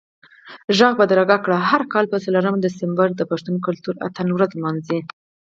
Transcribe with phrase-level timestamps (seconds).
[0.77, 4.99] ږغ بدرګه کړئ، هر کال به څلورم دسمبر د پښتون کلتوري اتڼ ورځ لمانځو